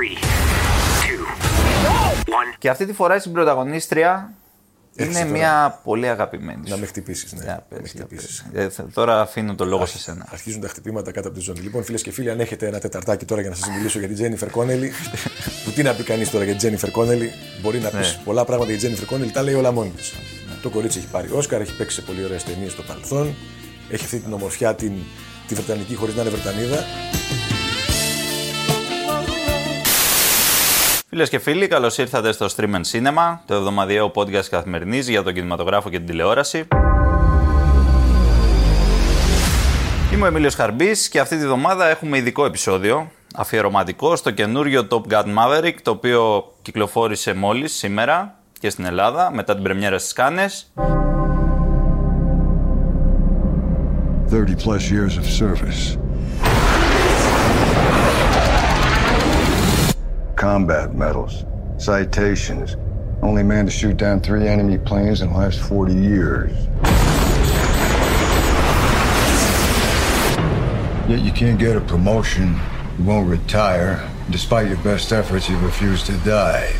[0.00, 0.16] Three,
[1.02, 1.24] two,
[2.26, 2.54] one.
[2.58, 4.32] Και αυτή τη φορά στην πρωταγωνίστρια
[4.96, 5.38] Έρχεσαι είναι τώρα.
[5.40, 6.60] μια πολύ αγαπημένη.
[6.68, 6.80] Να σου.
[6.80, 7.32] με χτυπήσεις.
[7.32, 7.42] Ναι.
[7.44, 8.44] Για Να πες, με για χτυπήσεις.
[8.52, 8.64] πες.
[8.64, 10.26] Ε, θα- Τώρα αφήνω το λόγο σε σένα.
[10.30, 11.60] Αρχίζουν τα χτυπήματα κάτω από τη ζώνη.
[11.60, 14.16] Λοιπόν, φίλες και φίλοι, αν έχετε ένα τεταρτάκι τώρα για να σας μιλήσω για την
[14.16, 14.92] Τζένιφερ Κόνελι,
[15.64, 17.32] που τι να πει κανείς τώρα για την Τζένιφερ Κόνελι,
[17.62, 18.22] μπορεί να πεις Ναι.
[18.24, 20.12] πολλά πράγματα για την Τζένιφερ Κόνελι, τα λέει όλα μόνη της.
[20.62, 23.34] Το κορίτσι έχει πάρει Όσκαρ, έχει παίξει σε πολύ ωραίες ταινίες στο παρελθόν,
[23.90, 24.92] έχει αυτή την ομορφιά την,
[25.46, 26.84] τη Βρετανική χωρίς να είναι Βρετανίδα.
[31.12, 35.32] Φίλες και φίλοι, καλώς ήρθατε στο Stream and Cinema, το εβδομαδιαίο podcast καθημερινής για τον
[35.32, 36.68] κινηματογράφο και την τηλεόραση.
[40.12, 45.12] Είμαι ο Εμίλιος Χαρμπής και αυτή τη βδομάδα έχουμε ειδικό επεισόδιο αφιερωματικό στο καινούριο Top
[45.12, 50.72] Gun Maverick το οποίο κυκλοφόρησε μόλις σήμερα και στην Ελλάδα μετά την πρεμιέρα στις Κάνες
[54.30, 56.09] 30 plus years of service.
[60.39, 61.45] Combat medals,
[61.77, 62.75] citations.
[63.21, 66.51] Only man to shoot down three enemy planes in the last 40 years.
[71.07, 72.59] Yet you can't get a promotion,
[72.97, 74.09] you won't retire.
[74.29, 76.73] Despite your best efforts, you refuse to die.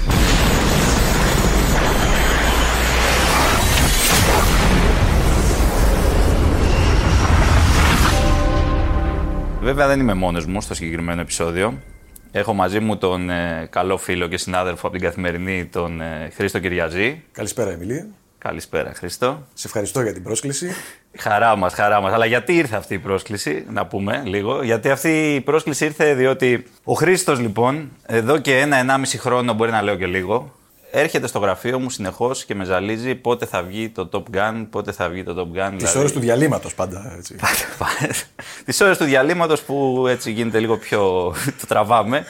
[9.61, 11.73] Βέβαια δεν είμαι μόνος μου στο συγκεκριμένο επεισόδιο.
[12.32, 16.58] Έχω μαζί μου τον ε, καλό φίλο και συνάδελφο από την Καθημερινή, τον ε, Χρήστο
[16.58, 17.22] Κυριαζή.
[17.32, 18.06] Καλησπέρα, Εμιλία.
[18.38, 19.46] Καλησπέρα Χρήστο.
[19.54, 20.70] Σε ευχαριστώ για την πρόσκληση.
[21.18, 22.12] Χαρά μας, χαρά μας.
[22.12, 24.62] Αλλά γιατί ήρθε αυτή η πρόσκληση, να πούμε λίγο.
[24.62, 29.82] Γιατί αυτή η πρόσκληση ήρθε διότι ο Χρήστος λοιπόν, εδώ και ένα-ενάμιση χρόνο, μπορεί να
[29.82, 30.54] λέω και λίγο,
[30.90, 34.92] έρχεται στο γραφείο μου συνεχώς και με ζαλίζει πότε θα βγει το Top Gun, πότε
[34.92, 35.74] θα βγει το Top Gun.
[35.76, 37.14] Τις ώρες του διαλύματος πάντα.
[37.16, 37.36] Έτσι.
[38.64, 41.00] Τις ώρες του διαλύματος που έτσι γίνεται λίγο πιο...
[41.60, 42.24] το τραβάμε.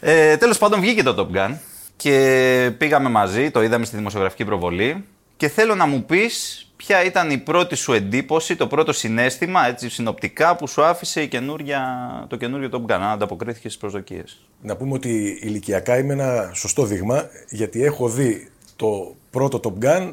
[0.00, 1.56] Ε, τέλος πάντων βγήκε το Top Gun
[1.96, 5.04] και πήγαμε μαζί, το είδαμε στη δημοσιογραφική προβολή
[5.36, 9.88] και θέλω να μου πεις ποια ήταν η πρώτη σου εντύπωση, το πρώτο συνέστημα, έτσι
[9.88, 11.84] συνοπτικά που σου άφησε η καινούρια,
[12.28, 14.38] το καινούριο Top Gun, αν ανταποκρίθηκες στις προσδοκίες.
[14.62, 20.12] Να πούμε ότι ηλικιακά είμαι ένα σωστό δείγμα, γιατί έχω δει το πρώτο Top Gun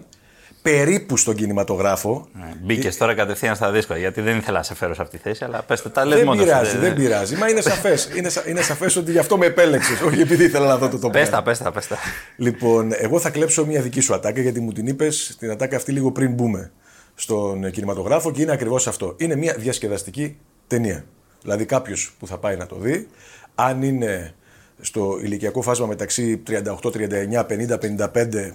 [0.61, 2.27] περίπου στον κινηματογράφο.
[2.63, 5.43] Μπήκες τώρα κατευθείαν στα δύσκολα, γιατί δεν ήθελα να σε φέρω σε αυτή τη θέση,
[5.43, 6.43] αλλά πες το, τα λες Δεν μόνος.
[6.43, 7.35] πειράζει, σου, δεν πειράζει.
[7.35, 8.09] Μα είναι σαφές.
[8.15, 11.07] είναι, σα- είναι σαφές ότι γι' αυτό με επέλεξες, όχι επειδή ήθελα να δω το
[11.07, 11.31] Top Πες Gun.
[11.31, 11.97] τα, πες τα, πες τα.
[12.37, 15.91] Λοιπόν, εγώ θα κλέψω μια δική σου ατάκα γιατί μου την είπες την ατάκα αυτή
[15.91, 16.71] λίγο πριν μπούμε
[17.15, 19.13] στον κινηματογράφο και είναι ακριβώς αυτό.
[19.17, 21.05] Είναι μια διασκεδαστική ταινία.
[21.41, 23.07] Δηλαδή κάποιος που θα πάει να το δει,
[23.55, 24.33] αν είναι
[24.81, 27.77] στο ηλικιακό φάσμα μεταξύ 38, 39, 50,
[28.13, 28.51] 55,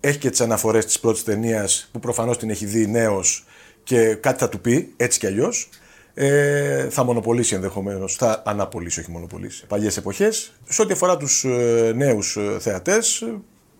[0.00, 3.44] έχει και τις αναφορές της πρώτης ταινίας που προφανώς την έχει δει νέος
[3.82, 5.68] και κάτι θα του πει, έτσι κι αλλιώς.
[6.14, 9.66] Ε, θα μονοπολίσει ενδεχομένως, θα αναπολύσει, όχι μονοπολίσει.
[9.66, 10.52] Παλιές εποχές.
[10.68, 13.24] Σε ό,τι αφορά τους ε, νέους θεατές,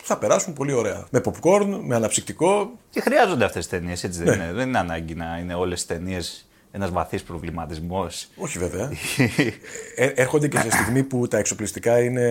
[0.03, 1.07] θα περάσουν πολύ ωραία.
[1.11, 2.79] Με popcorn, με αναψυκτικό.
[2.91, 4.45] Και χρειάζονται αυτές τις ταινίες, έτσι δεν Ναι.
[4.45, 4.53] είναι.
[4.53, 8.29] Δεν είναι ανάγκη να είναι όλες τις ταινίες ένας βαθύς προβληματισμός.
[8.37, 8.91] Όχι βέβαια.
[9.97, 12.25] Ε, έρχονται και σε στιγμή που τα εξοπλιστικά είναι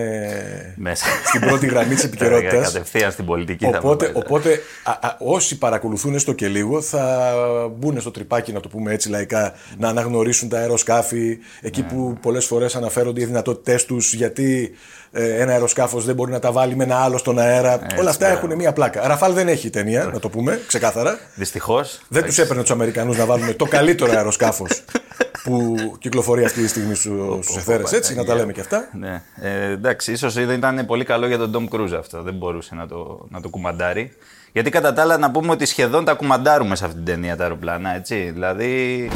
[0.76, 1.04] Μέσα.
[1.24, 2.72] στην πρώτη γραμμή της επικαιρότητας.
[2.72, 4.18] Κατευθείαν στην πολιτική θα Οπότε, πάμε.
[4.26, 7.32] οπότε α, α, όσοι παρακολουθούν έστω και λίγο θα
[7.76, 11.86] μπουν στο τρυπάκι, να το πούμε έτσι λαϊκά, να αναγνωρίσουν τα αεροσκάφη, εκεί Ναι.
[11.88, 14.70] που πολλές φορές αναφέρονται οι δυνατότητές τους, γιατί
[15.12, 17.78] ε, ένα αεροσκάφος δεν μπορεί να τα βάλει με ένα άλλο στον αέρα.
[17.98, 18.46] Όλα αυτά μπράβο.
[18.46, 19.06] έχουν μία πλάκα.
[19.06, 21.18] Ραφάλ δεν έχει ταινία, να το πούμε ξεκάθαρα.
[21.34, 22.00] Δυστυχώς.
[22.08, 24.30] Δεν τους έπαιρνε τους Αμερικανούς να βάλουν το καλύτερο αεροσκάφο
[25.44, 28.88] που κυκλοφορεί αυτή τη στιγμή στους εθέρες, έτσι, να τα λέμε και αυτά.
[28.92, 29.22] Ναι.
[29.40, 32.22] Ε, εντάξει, ίσως δεν ήταν πολύ καλό για τον Ντόμ Κρούζ αυτό.
[32.22, 34.12] Δεν μπορούσε να το, να το κουμαντάρει.
[34.52, 37.42] Γιατί κατά τα άλλα να πούμε ότι σχεδόν τα κουμαντάρουμε σε αυτή την ταινία τα
[37.42, 38.30] αεροπλάνα, έτσι.
[38.30, 39.10] Δηλαδή.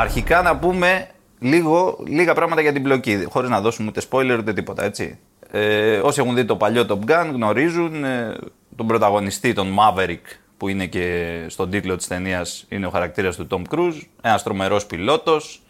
[0.00, 1.08] Αρχικά να πούμε
[1.38, 5.18] λίγο, λίγα πράγματα για την πλοκή, χωρίς να δώσουμε ούτε spoiler ούτε τίποτα, έτσι.
[5.50, 8.36] Ε, όσοι έχουν δει το παλιό Top Gun γνωρίζουν ε,
[8.76, 10.22] τον πρωταγωνιστή, τον Maverick,
[10.56, 14.86] που είναι και στον τίτλο της ταινίας είναι ο χαρακτήρας του Tom Cruise, ένας τρομερός
[14.86, 15.62] πιλότος,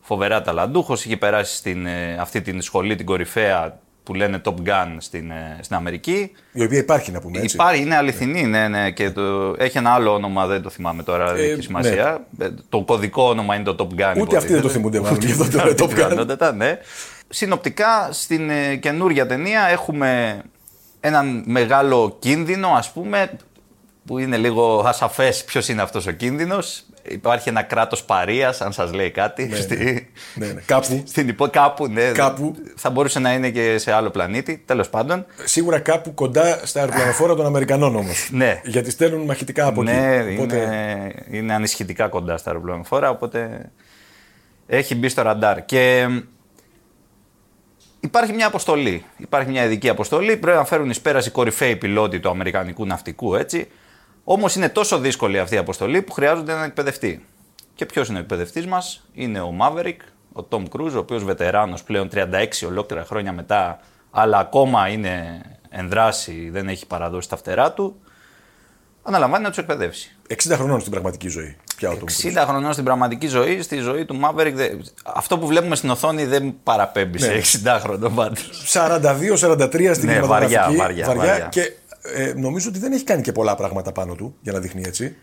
[0.00, 3.78] φοβερά ταλαντούχος, είχε περάσει στην, ε, αυτή την σχολή την κορυφαία
[4.12, 6.32] που λένε Top Gun στην, ε, στην Αμερική.
[6.52, 7.56] Η οποία υπάρχει να πούμε έτσι.
[7.56, 8.90] Υπάρχει, είναι αληθινή, ναι, ναι.
[8.90, 12.26] Και το, έχει ένα άλλο όνομα, δεν το θυμάμαι τώρα, δεν Ε, έχει σημασία.
[12.38, 14.20] Ε, Το κωδικό όνομα είναι το Top Gun.
[14.20, 14.72] Ούτε αυτοί δεν το υποτίθεται.
[14.72, 15.94] θυμούνται μάλλον, γι' αυτό το Την λέω Top Gun.
[15.94, 16.78] πιθανότητα, ναι.
[17.28, 20.40] Συνοπτικά, στην ε, καινούργια ταινία έχουμε
[21.00, 23.30] έναν μεγάλο κίνδυνο, ας πούμε,
[24.06, 26.84] που είναι λίγο ασαφές ποιος είναι αυτός ο κίνδυνος.
[27.08, 29.56] Υπάρχει ένα κράτος παρείας, αν σας λέει κάτι.
[29.56, 30.60] στη- Ναι, ναι.
[30.66, 31.02] Κάπου.
[31.06, 32.10] Στην υπό, κάπου, ναι.
[32.10, 32.54] Κάπου.
[32.76, 35.26] Θα μπορούσε να είναι και σε άλλο πλανήτη, τέλος πάντων.
[35.44, 38.28] Σίγουρα κάπου κοντά στα αεροπλανοφόρα των Αμερικανών όμως.
[38.32, 38.60] Ναι.
[38.64, 40.34] Γιατί στέλνουν μαχητικά από ναι, εκεί.
[40.36, 43.70] Οπότε- είναι, είναι ανισχυτικά κοντά στα αεροπλανοφόρα, οπότε
[44.66, 45.64] έχει μπει στο ραντάρ.
[45.64, 46.06] Και
[48.00, 49.04] υπάρχει μια αποστολή.
[49.16, 50.36] Υπάρχει μια ειδική αποστολή.
[50.36, 53.68] Πρέπει να φέρουν εις πέρας οι κορυφαίοι πιλότοι του Αμερικανικού ναυτικού, έτσι.
[54.24, 57.26] Όμως είναι τόσο δύσκολη αυτή η αποστολή που χρειάζονται έναν εκπαιδευτή.
[57.74, 59.96] Και ποιος είναι ο εκπαιδευτής μας, είναι ο Maverick,
[60.42, 63.80] ο Tom Cruise, ο οποίος βετεράνος πλέον 36 ολόκληρα χρόνια μετά,
[64.10, 65.40] αλλά ακόμα είναι
[65.70, 67.96] εν δράση, δεν έχει παραδώσει τα φτερά του.
[69.02, 70.16] Αναλαμβάνει να τους εκπαιδεύσει.
[70.28, 71.56] 60 χρονών στην πραγματική ζωή.
[71.76, 72.40] Πια ο Tom Cruise.
[72.42, 74.52] 60 χρονών στην πραγματική ζωή, στη ζωή του Maverick.
[74.54, 74.70] δε-
[75.02, 77.26] Αυτό που βλέπουμε στην οθόνη δεν παραπέμπει Ναι.
[77.26, 78.50] σε 60 χρονών πάντως.
[78.66, 80.76] 42-43 στην Ναι, κινηματογραφική.
[80.76, 81.46] βαριά, βαριά, βαριά.
[81.50, 81.72] Και
[82.02, 85.16] ε, νομίζω ότι δεν έχει κάνει και πολλά πράγματα πάνω του για να δείχνει έτσι.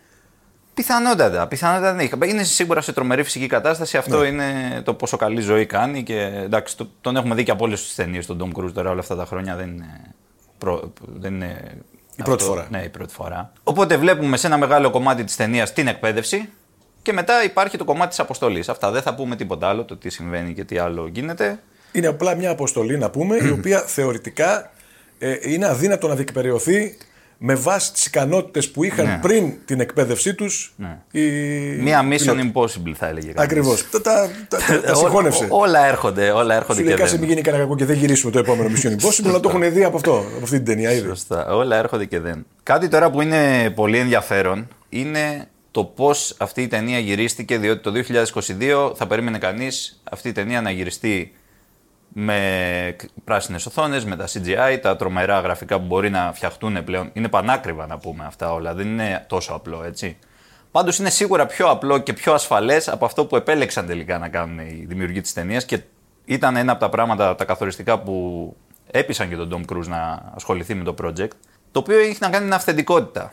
[0.74, 2.30] Πιθανότατα, πιθανότατα δεν έχει.
[2.30, 3.96] Είναι σίγουρα σε τρομερή φυσική κατάσταση.
[3.96, 4.26] Αυτό Ναι.
[4.26, 4.44] είναι
[4.84, 6.02] το πόσο καλή ζωή κάνει.
[6.02, 8.90] Και εντάξει, το- τον έχουμε δει και από όλες τις ταινίες τον Tom Cruise τώρα
[8.90, 9.56] όλα αυτά τα χρόνια.
[9.56, 10.14] Δεν είναι.
[10.58, 11.60] Προ, δεν είναι
[12.16, 12.66] Η πρώτη φορά.
[12.70, 13.52] Ναι, η πρώτη φορά.
[13.62, 16.48] Οπότε βλέπουμε σε ένα μεγάλο κομμάτι της ταινίας την εκπαίδευση
[17.02, 18.68] και μετά υπάρχει το κομμάτι της αποστολής.
[18.68, 21.58] Αυτά δεν θα πούμε τίποτα άλλο, το τι συμβαίνει και τι άλλο γίνεται.
[21.92, 24.70] Είναι απλά μια αποστολή να πούμε, η οποία θεωρητικά
[25.22, 26.96] ε, είναι αδύνατο να διεκπαιρεωθεί
[27.42, 29.18] με βάση τις ικανότητες που είχαν Ναι.
[29.22, 30.74] πριν την εκπαίδευσή τους
[31.10, 31.20] οι
[31.80, 32.52] Μία mission πιλότοι.
[32.54, 33.26] impossible θα έλεγε.
[33.32, 33.42] κανείς.
[33.50, 33.90] Ακριβώς.
[33.90, 35.44] Τα, τα, τα, τα, τα Ό- συγχώνευσε.
[35.44, 37.20] ό- όλα έρχονται, όλα έρχονται Σου λέει και κάσε δεν.
[37.20, 39.84] μην γίνει κανένα κακό και δεν γυρίσουμε το επόμενο Mission Impossible, αλλά το έχουν δει
[39.84, 41.08] από αυτό, από αυτή την ταινία ήδη.
[41.08, 41.46] Σωστά.
[41.54, 42.46] Όλα έρχονται και δεν.
[42.62, 47.92] Κάτι τώρα που είναι πολύ ενδιαφέρον είναι το πώς αυτή η ταινία γυρίστηκε, διότι το
[47.92, 51.32] 2022 θα περίμενε κανείς αυτή η ταινία να γυριστεί
[52.12, 57.10] με πράσινες οθόνες, με τα CGI, τα τρομερά γραφικά που μπορεί να φτιαχτούν πλέον.
[57.12, 60.18] Είναι πανάκριβα να πούμε αυτά όλα, δεν είναι τόσο απλό έτσι.
[60.70, 64.58] Πάντως είναι σίγουρα πιο απλό και πιο ασφαλές από αυτό που επέλεξαν τελικά να κάνουν
[64.58, 65.80] οι δημιουργοί της ταινίας και
[66.24, 68.56] ήταν ένα από τα πράγματα τα καθοριστικά που
[68.90, 71.30] έπεισαν και τον Tom Cruise να ασχοληθεί με το project.
[71.72, 73.32] Το οποίο έχει να κάνει με την αυθεντικότητα.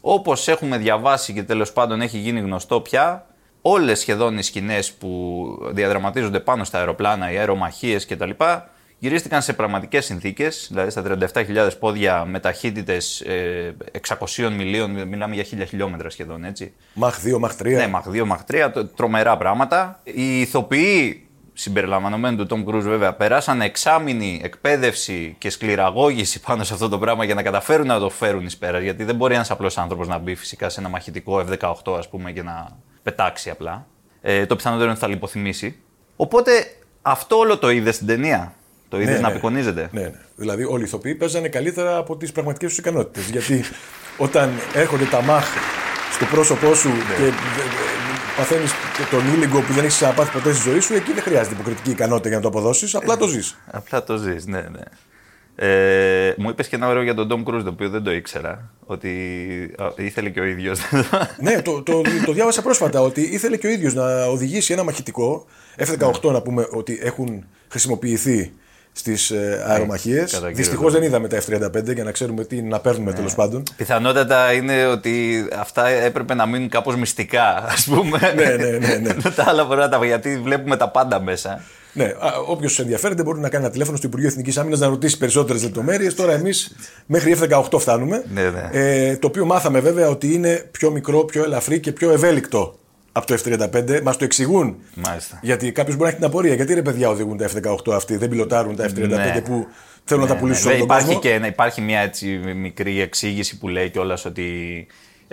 [0.00, 3.26] Όπως έχουμε διαβάσει και τέλος πάντων έχει γίνει γνωστό πια,
[3.62, 8.30] όλες σχεδόν οι σκηνές που διαδραματίζονται πάνω στα αεροπλάνα, οι αερομαχίες κτλ.
[8.98, 11.02] γυρίστηκαν σε πραγματικές συνθήκες, δηλαδή στα
[11.34, 13.24] 37.000 πόδια με ταχύτητες
[14.36, 16.72] 600 μιλίων, μιλάμε για 1000 χιλιόμετρα σχεδόν έτσι.
[16.94, 17.64] Μαχ 2, Μαχ 3.
[17.76, 20.00] Ναι, Μαχ 2, Μαχ 3, το- τρομερά πράγματα.
[20.04, 26.88] Οι ηθοποιοί συμπεριλαμβανομένου του Tom Cruise βέβαια περάσαν εξάμηνη εκπαίδευση και σκληραγώγηση πάνω σε αυτό
[26.88, 28.82] το πράγμα για να καταφέρουν να το φέρουν εις πέρας.
[28.82, 32.32] Γιατί δεν μπορεί ένας απλός άνθρωπος να μπει φυσικά σε ένα μαχητικό F-18 ας πούμε
[32.32, 32.68] και να
[33.02, 33.86] πετάξει απλά.
[34.22, 35.76] Ε, το πιθανότερο είναι ότι θα λιποθυμήσει.
[36.16, 36.50] Οπότε
[37.02, 38.54] αυτό όλο το είδες στην ταινία;
[38.88, 39.32] Το είδες Ναι, να ναι.
[39.32, 40.12] απεικονίζεται; Ναι, ναι.
[40.36, 43.28] Δηλαδή όλοι οι ηθοποιοί παίζανε καλύτερα από τις πραγματικές τους ικανότητες.
[43.30, 43.64] Γιατί
[44.16, 45.46] όταν έρχονται τα μάχ
[46.12, 46.94] στο πρόσωπό σου Ναι.
[47.26, 47.32] και
[48.36, 48.72] παθαίνεις
[49.10, 52.28] τον ήλιγκο που δεν έχεις ξαναπάθει ποτέ στη ζωή σου, εκεί δεν χρειάζεται υποκριτική ικανότητα
[52.28, 52.94] για να το αποδώσεις.
[52.94, 53.56] Απλά το ζεις.
[53.70, 54.80] Απλά το ζεις, ναι, ναι.
[55.54, 58.70] Ε, μου είπες και ένα ωραίο για τον Tom Cruise, το οποίο δεν το ήξερα.
[58.86, 59.10] Ότι
[59.78, 60.80] α, ήθελε και ο ίδιος.
[61.40, 65.46] ναι, το, το, το διάβασα πρόσφατα ότι ήθελε και ο ίδιος να οδηγήσει ένα μαχητικό
[65.76, 68.52] F-18 να πούμε ότι έχουν χρησιμοποιηθεί
[68.92, 70.32] στις ε, αερομαχίες.
[70.32, 70.94] κατά κύριο Δυστυχώς λόγο.
[70.94, 73.62] δεν είδαμε τα F-35 για να ξέρουμε τι να παίρνουμε τέλος πάντων.
[73.76, 78.32] Πιθανότατα είναι ότι αυτά έπρεπε να μείνουν κάπως μυστικά, ας πούμε.
[78.36, 79.14] Ναι, ναι, ναι, ναι.
[79.36, 81.62] τα άλλα μπορεί να τα γιατί βλέπουμε τα πάντα μέσα.
[81.92, 82.12] Ναι,
[82.46, 86.14] όποιος ενδιαφέρεται μπορεί να κάνει ένα τηλέφωνο στο Υπουργείο Εθνικής Άμυνας να ρωτήσει περισσότερες λεπτομέρειες.
[86.14, 86.74] Τώρα εμείς
[87.06, 88.24] μέχρι F18 φτάνουμε.
[88.34, 88.68] Ναι, ναι.
[88.72, 92.78] Ε, το οποίο μάθαμε βέβαια ότι είναι πιο μικρό, πιο ελαφρύ και πιο ευέλικτο
[93.12, 94.00] από το F35.
[94.02, 94.76] Μας το εξηγούν.
[94.94, 95.38] Μάλιστα.
[95.42, 96.54] Γιατί κάποιος μπορεί να έχει την απορία.
[96.54, 99.42] Γιατί ρε παιδιά οδηγούν τα F18 αυτοί, δεν πιλωτάρουν τα F35 Ναι.
[99.44, 99.66] που
[100.04, 101.20] θέλουν να τα πουλήσουν Ναι, σε όλο τον υπάρχει, κόσμο.
[101.20, 104.46] και, ναι, υπάρχει μια έτσι μικρή εξήγηση που λέει κιόλας ότι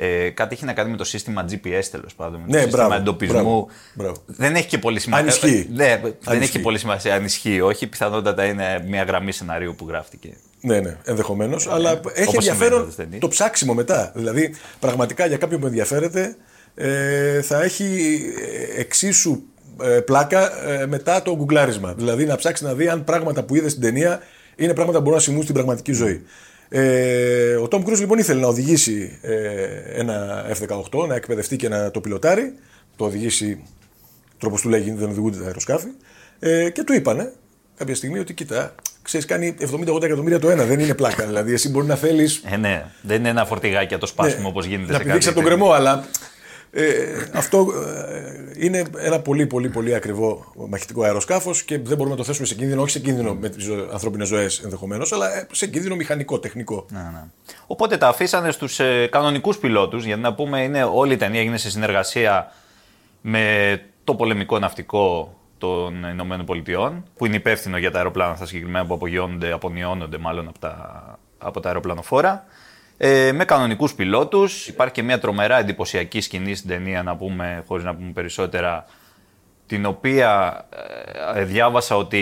[0.02, 2.40] ε, κάτι έχει να κάνει με το σύστημα GPS τέλος πάντων.
[2.40, 3.36] Με Ναι, το σύστημα μπράβο, εντοπισμού.
[3.42, 4.16] μπράβο, μπράβο.
[4.26, 5.24] Δεν έχει και πολύ σημασία.
[5.26, 5.68] Αν ισχύει.
[5.70, 6.52] Ε, ναι, δεν Αν έχει ισχύει.
[6.52, 7.62] και πολύ σημασία αν ισχύει.
[7.62, 10.30] Όχι, πιθανότατα είναι μια γραμμή σενάριου που γράφτηκε.
[10.62, 11.68] Ναι, ναι, ενδεχομένως.
[11.68, 13.20] αλλά έχει όπως ενδιαφέρον συμβαίνει στις ταινίες.
[13.22, 14.12] το ψάξιμο μετά.
[14.16, 16.36] Δηλαδή, πραγματικά για κάποιον που ενδιαφέρεται,
[16.76, 18.22] ε, θα έχει
[18.76, 19.42] ε, εξίσου
[19.84, 21.94] ε, πλάκα ε, μετά το γκουγκλάρισμα.
[21.94, 24.20] Δηλαδή, να ψάξει να δει αν πράγματα που είδε στην ταινία
[24.56, 26.24] είναι πράγματα που μπορούν να συμβούν στην πραγματική ζωή.
[26.70, 29.34] Ε, ο Τόμ Κρούζ λοιπόν ήθελε να οδηγήσει ε,
[29.94, 30.46] ένα
[30.92, 32.54] F-18, να εκπαιδευτεί και να το πιλωτάρει.
[32.96, 33.64] Το οδηγήσει,
[34.38, 35.88] τρόπος του λέγει, δεν οδηγούνται τα αεροσκάφη.
[36.40, 37.32] Ε, και του είπανε,
[37.78, 40.64] κάποια στιγμή ότι κοίτα, ξέρεις, κάνει 70-80 εκατομμύρια το ένα.
[40.66, 41.26] Δεν είναι πλάκα.
[41.26, 44.86] δηλαδή, εσύ μπορεί να θέλεις Ε, ναι, δεν είναι ένα φορτηγάκι το σπάσιμο όπως γίνεται
[44.86, 44.92] Ναι.
[44.92, 45.76] να σε πηδήξεις κάτι από τον τέτοιο.
[45.76, 46.06] κρεμό, αλλά
[46.72, 47.68] ε, αυτό
[48.08, 52.48] ε, είναι ένα πολύ πολύ πολύ ακριβό μαχητικό αεροσκάφος και δεν μπορούμε να το θέσουμε
[52.48, 56.40] σε κίνδυνο, όχι σε κίνδυνο με τις ανθρώπινες ζωές ενδεχομένως, αλλά ε, σε κίνδυνο μηχανικό,
[56.40, 56.86] τεχνικό.
[56.90, 57.24] Ναι, ναι.
[57.68, 61.58] Οπότε τα αφήσανε στους ε, κανονικούς πιλότους, γιατί να πούμε είναι όλη η ταινία έγινε
[61.58, 62.52] σε συνεργασία
[63.22, 68.86] με το πολεμικό ναυτικό των Ηνωμένων Πολιτειών, που είναι υπεύθυνο για τα αεροπλάνα αυτά συγκεκριμένα
[68.86, 72.46] που απογειώνονται, απονιώνονται μάλλον από τα, από τα αεροπλανοφόρα.
[73.02, 74.68] Ε, με κανονικούς πιλότους.
[74.68, 78.86] Υπάρχει και μια τρομερά εντυπωσιακή σκηνή στην ταινία, να πούμε, χωρίς να πούμε περισσότερα,
[79.66, 80.62] την οποία
[81.36, 82.22] ε, διάβασα ότι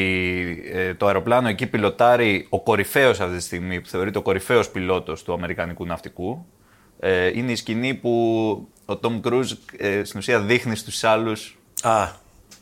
[0.73, 5.23] ε, το αεροπλάνο εκεί πιλοτάρει ο κορυφαίος αυτή τη στιγμή, που θεωρείται ο κορυφαίος πιλότος
[5.23, 6.45] του Αμερικανικού ναυτικού.
[6.99, 8.11] Ε, είναι η σκηνή που
[8.85, 11.57] ο Τόμ Κρούζ ε, στην ουσία δείχνει στους άλλους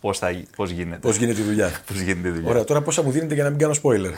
[0.06, 0.98] Α, πώς, θα, γι- πώς γίνεται.
[1.08, 1.72] πώς γίνεται η δουλειά.
[1.88, 2.50] Πώς γίνεται η δουλειά.
[2.50, 4.12] Ωραία, τώρα πόσα μου δίνετε για να μην κάνω spoiler.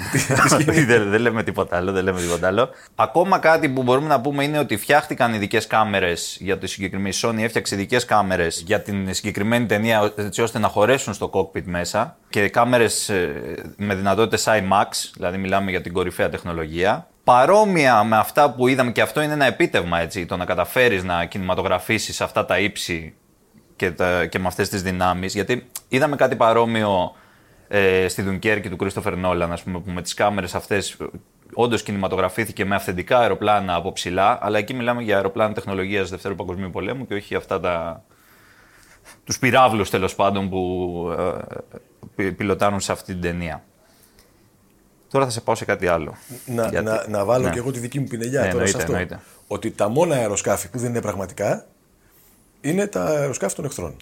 [0.57, 2.69] Τι- δεν, δεν λέμε τίποτα άλλο, δεν λέμε τίποτα άλλο.
[2.95, 7.19] Ακόμα κάτι που μπορούμε να πούμε είναι ότι φτιάχτηκαν ειδικές κάμερες για τη συγκεκριμένη η
[7.27, 12.17] Sony, έφτιαξε ειδικές κάμερες για την συγκεκριμένη ταινία έτσι ώστε να χωρέσουν στο cockpit μέσα
[12.29, 13.11] και κάμερες
[13.77, 17.07] με δυνατότητες IMAX, δηλαδή μιλάμε για την κορυφαία τεχνολογία.
[17.23, 21.25] Παρόμοια με αυτά που είδαμε και αυτό είναι ένα επίτευγμα έτσι, το να καταφέρεις να
[21.25, 23.13] κινηματογραφήσεις αυτά τα ύψη
[23.77, 27.15] και, τα, και με αυτές τις δυνάμεις, γιατί είδαμε κάτι παρόμοιο
[27.67, 30.97] ε, στη Δουνκέρκη του Κρίστοφερ Νόλαν, ας πούμε, που με τις κάμερες αυτές
[31.53, 36.69] όντως κινηματογραφήθηκε με αυθεντικά αεροπλάνα από ψηλά, αλλά εκεί μιλάμε για αεροπλάνα τεχνολογίας Δευτέρου Παγκοσμίου
[36.69, 38.03] Πολέμου και όχι αυτά τα,
[39.23, 41.55] τους πυράβλους τέλος πάντων που ε,
[42.15, 43.63] πι- πιλοτάρουν σε αυτή την ταινία.
[45.11, 46.15] Τώρα θα σε πάω σε κάτι άλλο.
[46.45, 47.51] να, Γιατί- να, να βάλω Ναι.
[47.51, 48.91] και εγώ τη δική μου πινελιά Ναι, τώρα σε εννοείται, αυτό.
[48.91, 49.19] εννοείται.
[49.47, 51.65] Ότι τα μόνα αεροσκάφη που δεν είναι πραγματικά
[52.61, 53.95] είναι τα αεροσκάφη των εχθρών.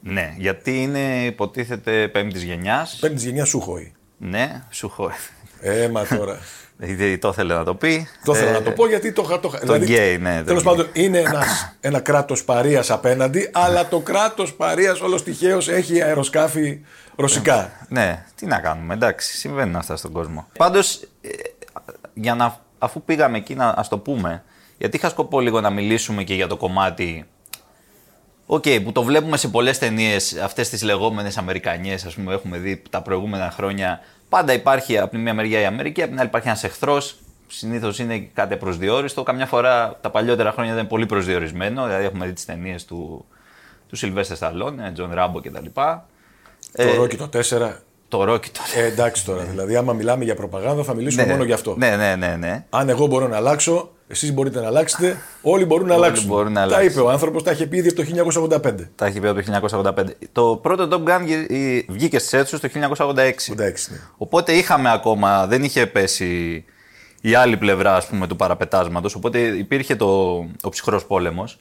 [0.00, 2.96] Ναι, γιατί είναι υποτίθεται πέμπτης γενιάς.
[3.00, 3.92] Παίρνει τη γενιά Σούχοϊ.
[4.18, 5.10] Ναι, σου έχω.
[5.60, 6.38] Ε, μα τώρα.
[6.76, 8.08] Δεν το ήθελε να το πει.
[8.24, 9.40] το ήθελα Ε, να το πω γιατί το είχα.
[9.40, 10.64] Το, είχα- γκέι, ναι, το Τέλο γκέι.
[10.64, 16.80] πάντων, είναι ένας, ένα κράτος παρεία απέναντι, αλλά το κράτος παρεία όλος τυχαίως έχει αεροσκάφη
[17.16, 17.72] ρωσικά.
[17.88, 20.48] Ναι, τι να κάνουμε, εντάξει, συμβαίνουν αυτά στον κόσμο.
[20.58, 21.00] Πάντως,
[22.14, 24.42] για να, αφού πήγαμε εκεί, να ας το πούμε,
[24.78, 27.26] γιατί είχα σκοπό λίγο να μιλήσουμε και για το κομμάτι.
[28.46, 32.82] Οκ, που το βλέπουμε σε πολλές ταινίες, αυτές τις λεγόμενες Αμερικανιές, ας πούμε, έχουμε δει
[32.90, 34.00] τα προηγούμενα χρόνια.
[34.28, 37.98] Πάντα υπάρχει από τη μία μεριά η Αμερική, από την άλλη υπάρχει ένας εχθρός, συνήθως
[37.98, 39.22] είναι κάτι απροσδιόριστο.
[39.22, 43.24] Καμιά φορά τα παλιότερα χρόνια ήταν πολύ προσδιορισμένο, δηλαδή έχουμε δει τις ταινίες του,
[43.88, 45.66] του Σιλβέστερ Σταλόνε, Τζον Ράμπο κτλ.
[46.76, 47.72] Το Ρόκι το 4.
[48.08, 48.84] Το Ρόκι τώρα.
[48.84, 49.42] Ε, εντάξει τώρα.
[49.42, 51.74] Δηλαδή, άμα μιλάμε για προπαγάνδα, θα μιλήσουμε μόνο για αυτό.
[51.78, 52.64] Ναι, ναι, ναι, ναι.
[52.70, 56.26] Αν εγώ μπορώ να αλλάξω, εσείς μπορείτε να αλλάξετε, όλοι μπορούν να αλλάξουν.
[56.26, 56.90] μπορούν να τα αλλάξουν.
[56.90, 58.74] είπε ο άνθρωπος, τα είχε πει ήδη από το 1985.
[58.94, 60.04] Τα έχει πει από το 1985.
[60.32, 63.52] Το πρώτο Top Gun γυ- η- βγήκε στις αίθουσες το 1986.
[63.52, 63.96] 86, ναι.
[64.16, 66.64] Οπότε είχαμε ακόμα, δεν είχε πέσει
[67.20, 70.06] η άλλη πλευρά ας πούμε, του παραπετάσματος, οπότε υπήρχε το,
[70.62, 71.58] ο ψυχρός πόλεμος.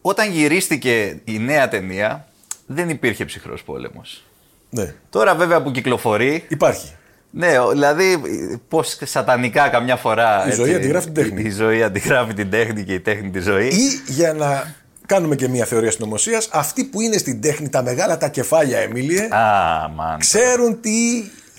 [0.00, 2.26] Όταν γυρίστηκε η νέα ταινία,
[2.66, 4.24] δεν υπήρχε ψυχρός πόλεμος.
[4.70, 4.94] ναι.
[5.10, 6.92] Τώρα βέβαια που κυκλοφορεί, Υπάρχει.
[7.30, 8.20] Ναι, ο- δηλαδή
[8.68, 10.46] πώς σατανικά καμιά φορά...
[10.48, 11.42] Η ζωή αντιγράφει την τέχνη.
[11.42, 13.66] Η, η ζωή αντιγράφει την τέχνη και η τέχνη τη ζωή.
[13.66, 14.74] Ή για να
[15.06, 19.22] κάνουμε και μια θεωρία συνωμοσίας, αυτοί που είναι στην τέχνη, τα μεγάλα τα κεφάλια, Εμίλιε,
[19.22, 20.18] Α, μαν.
[20.18, 20.90] ξέρουν τι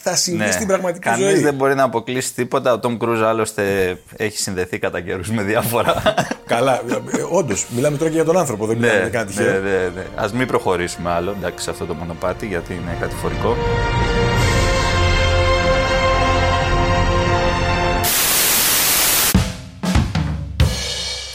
[0.03, 1.33] θα συμβεί στην πραγματική Κανείς ζωή.
[1.33, 1.39] Ναι.
[1.39, 2.73] δεν μπορεί να αποκλείσει τίποτα.
[2.73, 3.63] Ο Τόμ Κρούζ άλλωστε
[4.17, 6.03] έχει συνδεθεί κατά καιρούς με διάφορα.
[6.45, 6.81] Καλά,
[7.29, 9.61] όντως, μιλάμε τώρα και για τον άνθρωπο, δεν μιλάμε για κάτι ναι, τυχαίο.
[9.61, 10.01] ναι, ναι.
[10.23, 13.55] Α μην προχωρήσουμε άλλο εντάξει, σε αυτό το μονοπάτι γιατί είναι κατηφορικό.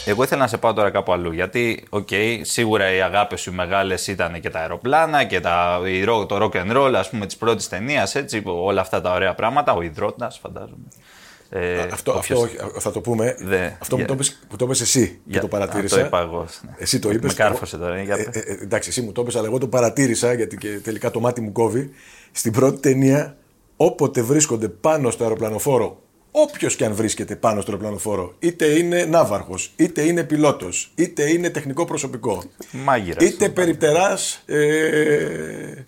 [0.07, 1.31] Εγώ ήθελα να σε πάω τώρα κάπου αλλού.
[1.31, 2.07] Γιατί, οκ,
[2.41, 6.55] σίγουρα οι αγάπες σου μεγάλες ήταν και τα αεροπλάνα και τα, η ρο- το rock
[6.65, 9.73] and roll, ας πούμε, της πρώτης ταινίας, έτσι, όλα αυτά τα ωραία πράγματα.
[9.73, 10.85] Ο ιδρώτας, φαντάζομαι.
[11.49, 13.35] Ε, Αυτό, όποιος- αυτό όχι, θα το πούμε.
[13.39, 15.99] Δε, αυτό που, για- το είπες, που το είπες εσύ Για- και το Α, παρατήρησα.
[15.99, 16.45] το είπα εγώ.
[16.65, 16.71] ναι.
[16.77, 17.35] Εσύ το Με- είπες.
[17.35, 18.01] Με κάρφωσε τώρα.
[18.01, 18.15] Για...
[18.15, 21.11] Ε, ε, ε, εντάξει, εσύ μου το είπες, αλλά εγώ το παρατήρησα γιατί και τελικά
[21.11, 21.89] το μάτι μου κόβει.
[22.31, 23.37] Στην πρώτη ταινία,
[23.77, 26.01] όποτε βρίσκονται πάνω στο αεροπλανοφόρο,
[26.41, 31.49] όποιος και αν βρίσκεται πάνω στο αεροπλανοφόρο, είτε είναι ναύαρχος, είτε είναι πιλότος, είτε είναι
[31.49, 33.23] τεχνικό προσωπικό, Μάγειρας.
[33.23, 35.85] είτε περιπτεράς ε,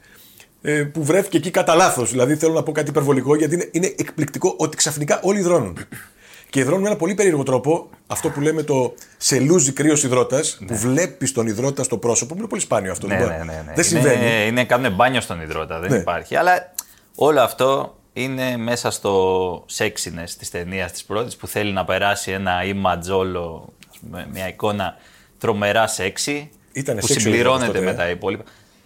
[0.61, 2.11] ε, που βρέθηκε εκεί κατά λάθος.
[2.11, 5.77] Δηλαδή θέλω να πω κάτι υπερβολικό γιατί είναι, είναι εκπληκτικό ότι ξαφνικά όλοι υδρώνουν.
[6.49, 10.41] Και υδρώνουν με ένα πολύ περίεργο τρόπο, αυτό που λέμε το σε λούζει κρύος υδρότα,
[10.67, 13.07] που βλέπεις τον υδρότα στο πρόσωπο, που είναι πολύ σπάνιο αυτό.
[13.07, 13.73] Ναι, δεν ναι, μπορεί- ναι, ναι.
[13.75, 14.15] Δεν συμβαίνει.
[14.25, 15.97] Είναι, είναι κάνουν μπάνιο στον υδρότα, δεν Ναι.
[15.97, 16.35] υπάρχει.
[16.35, 16.73] Αλλά
[17.15, 22.53] όλο αυτό είναι μέσα στο sexiness της ταινίας της πρώτης που θέλει να περάσει ένα
[22.63, 24.95] image όλο, ας πούμε, μια εικόνα
[25.37, 28.05] τρομερά sexy Ήτανε που sexy ο συμπληρώνεται υδρότας με τότε, ε.
[28.05, 28.43] τα υπόλοιπα.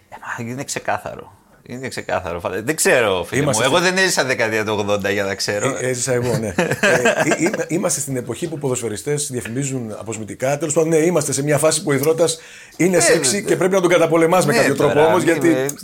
[0.08, 1.32] Ε, μα είναι ξεκάθαρο.
[1.66, 2.40] Είναι ξεκάθαρο.
[2.40, 3.74] φαντα- Δεν ξέρω, φίλε Είμαστε μου.
[3.74, 5.76] Εγώ στη- δεν έζησα δεκαετία του 80 για να ξέρω.
[5.80, 6.46] Ε, Έζησα εγώ, ναι.
[6.56, 10.58] ε, ε, είμα- είμαστε στην εποχή που ποδοσφαιριστές διαφημίζουν αποσμητικά.
[10.58, 12.38] Τέλος πάντων, ναι, είμαστε σε μια φάση που ο υδρότας
[12.76, 15.24] είναι σεξι ε, και πρέπει να τον καταπολεμάς με Ναι, κάποιο τρόπο τώρα, όμως.
[15.24, 15.74] μην Γιατί.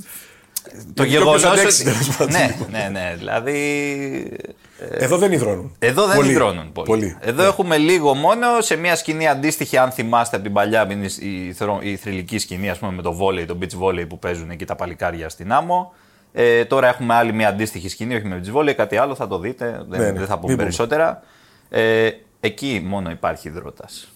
[0.74, 1.44] Με- Το γιατί γεγονός.
[1.44, 2.32] όποιος αντέξει, τέλος πάντων.
[2.34, 3.14] Ναι, ναι, ναι.
[3.18, 4.38] Δηλαδή.
[4.90, 5.74] Εδώ δεν υδρώνουν.
[5.78, 6.30] Εδώ δεν Πολύ.
[6.30, 7.16] υδρώνουν πολύ.
[7.20, 11.52] Εδώ έχουμε λίγο μόνο σε μια σκηνή αντίστοιχη, αν θυμάστε από την παλιά, είναι η,
[11.52, 14.64] θρο- η θρηλυκή σκηνή, ας πούμε, με το βόλεϊ, το beach volley που παίζουν εκεί
[14.64, 15.92] τα παλικάρια στην άμμο.
[16.32, 19.38] Ε, τώρα έχουμε άλλη μια αντίστοιχη σκηνή, όχι με beach volley, κάτι άλλο θα το
[19.38, 20.18] δείτε, δεν, Ναι, ναι.
[20.18, 21.22] δεν θα πούμε Μην περισσότερα.
[21.70, 22.08] Ε,
[22.40, 24.12] εκεί μόνο υπάρχει υδρότας.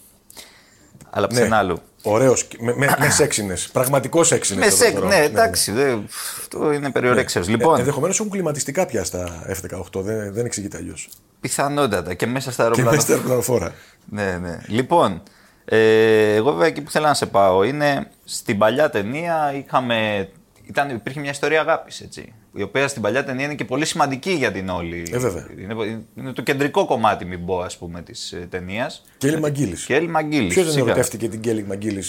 [1.16, 2.48] Αλλά πουθενά Ωραίος.
[2.58, 3.68] Με, με, με σεξινες.
[3.72, 4.64] Πραγματικός σεξινες.
[4.64, 5.96] Με σεκ, ναι, εντάξει, δε,
[6.38, 7.48] αυτό είναι περιορέξεως.
[7.48, 10.02] Λοιπόν, Ενδεχομένως έχουν κλιματιστικά πια στα F-18.
[10.02, 11.08] Δεν, δεν εξηγείται αλλιώς.
[11.40, 12.90] πιθανότατα και μέσα στα Και αεροπλάνα.
[12.90, 13.72] μέσα στα αεροπλανοφόρα.
[14.04, 14.58] Ναι, ναι.
[14.66, 15.22] Λοιπόν,
[15.64, 20.28] ε, εγώ βέβαια εκεί που θέλω να σε πάω είναι στην παλιά ταινία είχαμε,
[20.64, 22.32] ήταν, υπήρχε μια ιστορία αγάπης, έτσι.
[22.56, 25.08] Η οποία στην παλιά ταινία είναι και πολύ σημαντική για την όλη.
[25.12, 25.46] Ε, βέβαια.
[25.58, 29.04] Είναι, είναι το κεντρικό κομμάτι, μην πω, ας πούμε, της ταινίας.
[29.18, 29.76] Κέλλη Μαγκίλη.
[29.86, 30.52] Και Έλλη Μαγκίλης.
[30.52, 30.90] Ποιος δεν φυσικά.
[30.90, 32.02] ερωτεύτηκε την Κέλλη Μαγκίλη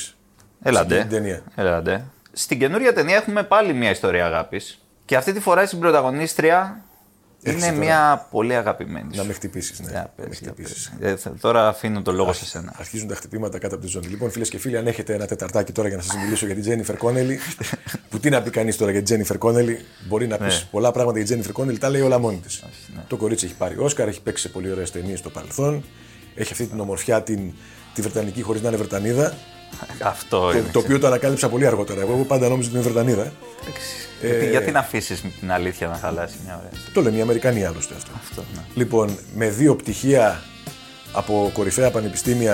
[0.62, 0.98] Έλατε.
[0.98, 2.06] στην ταινία; Έλατε.
[2.32, 4.80] Στην καινούρια ταινία έχουμε πάλι μια ιστορία αγάπης.
[5.06, 6.85] Και αυτή τη φορά στην πρωταγωνίστρια Έρχεσαι
[7.52, 7.72] είναι τώρα.
[7.74, 9.08] μια πολύ αγαπημένη.
[9.16, 9.28] Να σου.
[9.28, 9.80] με χτυπήσεις.
[9.80, 9.90] Ναι.
[9.92, 10.92] Για Να με πες, για χτυπήσεις.
[11.00, 11.12] πες.
[11.12, 12.74] Ε, θα- τώρα αφήνω το λόγο σε σένα.
[12.78, 14.08] Αρχίζουν τα χτυπήματα κάτω από τη ζώνη.
[14.08, 16.64] Λοιπόν, φίλες και φίλοι, αν έχετε ένα τεταρτάκι τώρα για να σας μιλήσω για την
[16.64, 17.40] Τζένιφερ Κόνελι,
[18.10, 20.68] που τι να πει κανείς τώρα για την Τζένιφερ Κόνελι, μπορεί να πεις Ναι.
[20.72, 22.64] πολλά πράγματα για την Τζένιφερ Κόνελι, τα λέει όλα μόνη της.
[23.08, 25.84] Το κορίτσι έχει πάρει Όσκαρ, έχει παίξει σε πολύ ωραίες ταινίες στο παρελθόν,
[26.36, 27.54] έχει αυτή την ομορφιά την,
[27.94, 29.34] τη Βρετανική χωρίς να είναι Βρετανίδα,
[30.04, 30.70] Αυτό το, είναι.
[30.72, 32.02] το οποίο το ανακάλυψα πολύ αργότερα.
[32.02, 33.32] Εγώ πάντα νόμιζα ότι είναι Βρετανίδα.
[34.22, 36.94] Γιατί, γιατί να αφήσεις την αλήθεια να χαλάσει μια ωραία στιγμή.
[36.94, 38.12] Το λένε οι Αμερικανοί άλλωστε αυτό.
[38.30, 38.62] Αυτό, ναι.
[38.74, 40.42] Λοιπόν, με δύο πτυχία
[41.14, 42.54] από κορυφαία πανεπιστήμια.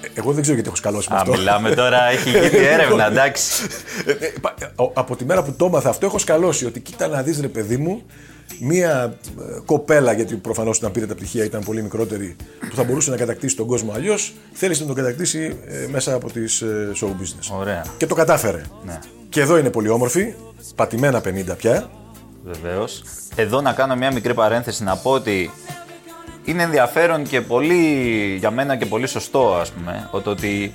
[0.00, 1.32] ε, Εγώ δεν ξέρω γιατί έχω σκαλώσει με Α, αυτό.
[1.36, 3.66] μιλάμε τώρα, έχει γίνει έρευνα, εντάξει.
[4.06, 6.80] Ε, ε, πα- ε, ο- από τη μέρα που το έμαθα αυτό έχω σκαλώσει ότι
[6.80, 8.02] κοίτα να δεις ρε παιδί μου
[8.60, 12.36] μία ε, κοπέλα, γιατί προφανώς όταν πήρε τα πτυχία ήταν πολύ μικρότερη,
[12.68, 16.30] που θα μπορούσε να κατακτήσει τον κόσμο αλλιώς, θέλησε να τον κατακτήσει ε, μέσα από
[16.32, 17.58] τις ε, show business.
[17.58, 17.84] Ωραία.
[17.96, 18.62] Και το κατάφερε.
[18.84, 18.98] Ναι.
[19.28, 20.34] Και εδώ είναι πολύ όμορφη,
[20.74, 21.90] πατημένα 50 πια.
[22.44, 23.02] Βεβαίως.
[23.34, 25.50] Εδώ να κάνω μια μικρή παρένθεση να πω ότι
[26.44, 27.74] είναι ενδιαφέρον και πολύ
[28.38, 30.72] για μένα και πολύ σωστό, ας πούμε, ότι, ότι η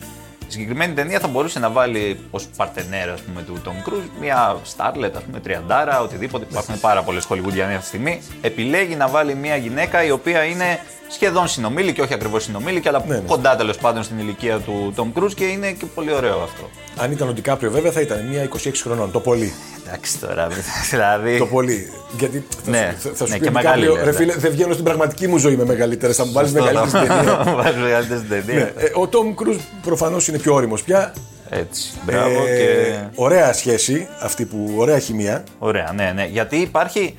[0.53, 5.11] συγκεκριμένη ταινία θα μπορούσε να βάλει ως παρτενέρ ας πούμε, του Tom Cruise μια Starlet,
[5.15, 6.45] ας πούμε, τριαντάρα, οτιδήποτε.
[6.49, 8.21] Υπάρχουν πάρα πολλές Hollywoodiανοί αυτή τη στιγμή.
[8.41, 13.15] Επιλέγει να βάλει μια γυναίκα η οποία είναι σχεδόν συνομήλικη, όχι ακριβώς συνομήλικη, αλλά Ναι,
[13.15, 13.21] ναι.
[13.21, 16.69] κοντά τέλος πάντων στην ηλικία του Tom Cruise και είναι και πολύ ωραίο αυτό.
[16.97, 19.53] Αν ήταν ο Ντικάπριο βέβαια θα ήταν μία 26 χρονών, το πολύ.
[19.93, 20.47] Εντάξει τώρα,
[20.91, 21.37] δηλαδή.
[21.37, 21.91] Το πολύ.
[22.17, 24.11] Γιατί θα, Ναι, σου- θα, θα σου ναι, πει και ο μεγάλη Ντικάπριο, λέει, ρε
[24.17, 26.15] φίλε, δεν βγαίνω στην πραγματική μου ζωή με μεγαλύτερες.
[26.15, 27.53] Θα μου βάλεις μεγαλύτερη στην ταινία.
[27.55, 28.59] Βάζει μεγαλύτερη στην ταινία.
[28.75, 31.13] Ναι, ε, ο Τόμ Κρούζ προφανώς είναι πιο όριμος πια.
[31.49, 31.91] Έτσι.
[32.05, 32.97] Μπράβο Ε, και.
[33.15, 34.73] Ωραία σχέση αυτή που.
[34.77, 35.43] Ωραία χημεία.
[35.59, 36.25] Ωραία, ναι, ναι.
[36.25, 37.17] Γιατί υπάρχει.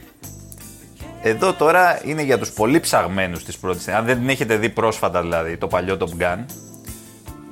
[1.23, 4.01] Εδώ τώρα είναι για τους πολύ ψαγμένους της πρώτης ταινίας.
[4.03, 6.39] Αν δεν την έχετε δει πρόσφατα δηλαδή, το παλιό Top Gun,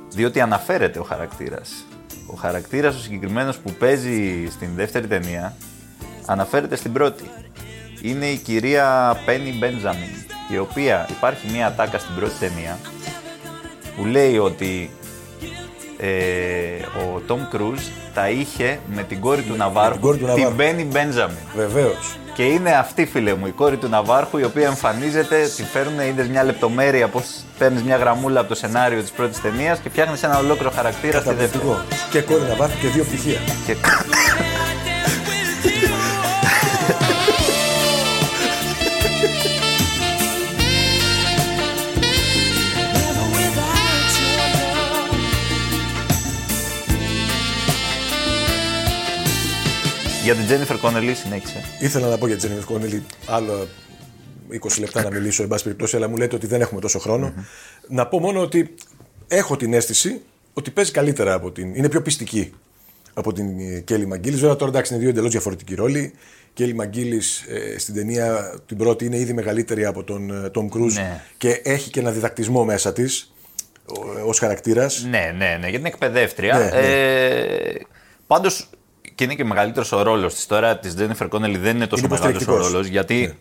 [0.09, 1.85] διότι αναφέρεται ο χαρακτήρας.
[2.25, 5.55] Ο χαρακτήρας ο συγκεκριμένος που παίζει στην δεύτερη ταινία,
[6.25, 7.23] αναφέρεται στην πρώτη.
[8.01, 12.79] Είναι η κυρία Penny Benjamin, η οποία υπάρχει μια ατάκα στην πρώτη ταινία,
[13.95, 14.89] που λέει ότι
[15.97, 16.09] ε,
[16.83, 20.57] ο Tom Cruise τα είχε με την κόρη του Ναβάρχου, κόρη του την Ναβάρχου.
[20.57, 21.55] Benny Benjamin.
[21.55, 22.17] Βεβαίως.
[22.35, 26.27] Και είναι αυτή, φίλε μου, η κόρη του Ναβάρχου, η οποία εμφανίζεται, την φέρνουν, είδες
[26.27, 27.25] μια λεπτομέρεια, πώς
[27.57, 31.33] παίρνεις μια γραμμούλα από το σενάριο της πρώτης ταινίας και φτιάχνεις ένα ολόκληρο χαρακτήρα στη
[31.33, 31.63] δεύτερη.
[31.63, 32.09] Καταπληκτικό.
[32.11, 33.39] Και κόρη να βάθει και δύο πτυχία.
[33.65, 33.75] Και...
[50.23, 51.63] Για την Τζένιφερ Κόνελη συνέχισε.
[51.79, 53.67] Ήθελα να πω για την Τζένιφερ Κόνελι άλλο
[54.61, 57.33] 20 λεπτά να μιλήσω, εν πάση περιπτώσει, αλλά μου λέτε ότι δεν έχουμε τόσο χρόνο.
[57.87, 58.75] Να πω μόνο ότι
[59.27, 60.21] έχω την αίσθηση
[60.53, 61.75] ότι παίζει καλύτερα από την.
[61.75, 62.53] είναι πιο πιστική
[63.13, 63.47] από την
[63.83, 64.35] Κέλλη Μαγκίλη.
[64.35, 66.13] Βέβαια τώρα εντάξει είναι δύο εντελώς διαφορετικοί ρόλοι.
[66.53, 71.21] Κέλλη Μαγκίλη ε, στην ταινία την πρώτη είναι ήδη μεγαλύτερη από τον Τόμ Κρούζ Ναι.
[71.37, 73.33] και έχει και ένα διδακτισμό μέσα της
[74.25, 75.05] ως χαρακτήρας.
[75.09, 76.57] Ναι, ναι, ναι, γιατί είναι εκπαιδεύτρια.
[76.57, 76.87] Ναι, ναι.
[76.87, 77.75] Ε,
[78.27, 78.69] Πάντως
[79.15, 80.45] και είναι και μεγαλύτερος ο ρόλος της.
[80.45, 82.71] Τώρα της Τζένιφερ Κόνελη δεν είναι τόσο Είναι μεγάλος ο υποστηρικτικός.
[82.73, 82.87] ρόλος.
[82.87, 83.39] Γιατί.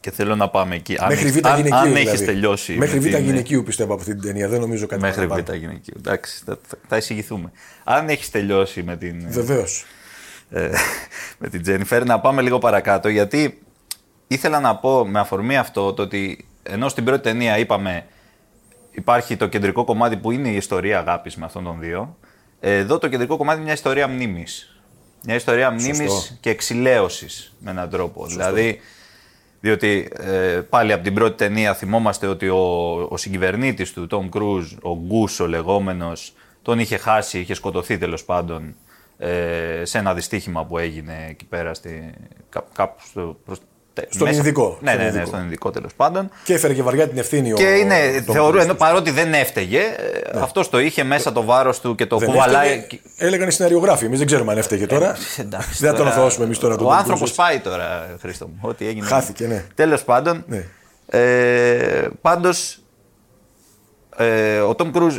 [0.00, 0.96] Και θέλω να πάμε εκεί.
[1.00, 1.76] Αν Μέχρι έχεις- β' αν- γυναικείου.
[1.78, 2.08] Αν δηλαδή.
[2.08, 2.72] έχεις τελειώσει.
[2.76, 4.48] Μέχρι με β' την- γυναικείου πιστεύω από αυτή την ταινία.
[4.48, 5.58] Δεν νομίζω κάτι Μέχρι παραπάνω.
[5.58, 5.94] β' γυναικείου.
[5.98, 7.52] Εντάξει, θα, θα- θα εισηγηθούμε.
[7.84, 9.84] Αν έχεις τελειώσει με την, Βεβαίως.
[10.50, 10.70] ε,
[11.38, 13.08] με την Τζένιφερ, να πάμε λίγο παρακάτω.
[13.08, 13.62] Γιατί
[14.26, 18.06] ήθελα να πω με αφορμή αυτό το ότι ενώ στην πρώτη ταινία είπαμε
[18.90, 22.16] υπάρχει το κεντρικό κομμάτι που είναι η ιστορία αγάπης με αυτόν τον δύο.
[22.60, 24.73] Εδώ το κεντρικό κομμάτι είναι μια ιστορία μνήμης.
[25.24, 26.34] Μια ιστορία μνήμης Σωστό.
[26.40, 28.26] και εξηλαίωσης με έναν τρόπο.
[28.26, 28.80] Δηλαδή,
[29.60, 34.72] διότι ε, πάλι από την πρώτη ταινία θυμόμαστε ότι ο, ο συγκυβερνήτης του, Τόμ Κρούζ,
[34.82, 38.74] ο Γκούς ο λεγόμενος, τον είχε χάσει, είχε σκοτωθεί τέλος πάντων
[39.18, 42.12] ε, σε ένα δυστύχημα που έγινε εκεί πέρα στη,
[42.48, 43.58] κά, κάπου στο, προς,
[43.94, 45.26] τε- Στον Ινδικό, Ναι, στον ναι, ναι, Ινδικό.
[45.26, 46.30] στον Ινδικό τέλος πάντων.
[46.44, 47.56] Και έφερε και βαριά την ευθύνη ο.
[47.56, 48.64] Και είναι, ο Tom θεωρούν, Cruise.
[48.64, 52.28] ενώ παρότι δεν έφταιγε, ε, αυτός το είχε μέσα το βάρος του και το Δεν
[52.28, 52.68] κουβαλάει.
[52.72, 53.02] έφταιγε.
[53.16, 54.04] Έλεγαν οι σεναριογράφοι.
[54.04, 55.16] Εμείς δεν ξέρουμε αν έφταιγε τώρα.
[55.38, 57.34] Εντάξει, δεν θα τον τώρα, αθωώσουμε εμείς τώρα τον Ο Tom Cruise, άνθρωπος έτσι.
[57.42, 58.58] πάει τώρα, Χρήστο μου.
[58.60, 59.06] Ό,τι έγινε.
[59.06, 59.64] Χάθηκε, ναι.
[59.74, 60.44] Τέλος πάντων.
[60.46, 60.64] Ναι.
[61.06, 62.78] Ε, Πάντως.
[64.16, 65.16] Ε, ο Τόμ Κρούζ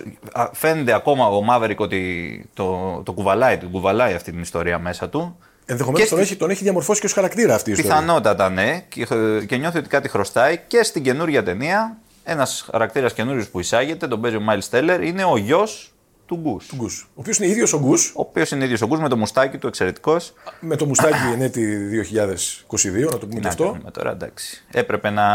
[0.54, 5.38] φαίνεται ακόμα ο Μάβερικ ότι το, το κουβαλάει, τον κουβαλάει αυτή την ιστορία μέσα του.
[5.66, 7.92] Ενδεχομένως Και τον, στη- έχει, τον έχει διαμορφώσει και ως χαρακτήρα αυτή η ιστορία.
[7.96, 9.06] Πιθανότατα ναι, και,
[9.48, 10.60] και νιώθει ότι κάτι χρωστάει.
[10.68, 15.24] Και στην καινούργια ταινία, ένας χαρακτήρας καινούριος που εισάγεται, τον παίζει ο Μάιλς Τέλερ, είναι
[15.24, 15.94] ο γιος
[16.26, 16.68] του Γκους.
[16.68, 17.08] Του Γκους.
[17.10, 19.58] Ο οποίος είναι ίδιος ο Γκους, Ο οποίος είναι ίδιος ο Γκους με το μουστάκι
[19.58, 20.34] του, εξαιρετικός.
[20.60, 23.64] με το μουστάκι ενέτη 2022, να το πούμε και Να αυτό.
[23.72, 24.64] κάνουμε τώρα, εντάξει.
[24.72, 25.26] Έπρεπε να